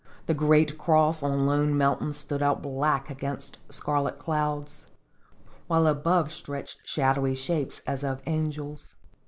The 0.25 0.33
great 0.33 0.79
cross 0.79 1.21
on 1.21 1.45
Lone 1.45 1.77
Mountain 1.77 2.13
stood 2.13 2.41
out 2.41 2.63
black 2.63 3.11
against 3.11 3.59
scarlet 3.69 4.17
clouds, 4.17 4.87
while 5.67 5.85
above 5.85 6.31
stretched 6.31 6.79
shadowy 6.87 7.35
shapes 7.35 7.81
as 7.85 8.03
of 8.03 8.19
angels. 8.25 8.95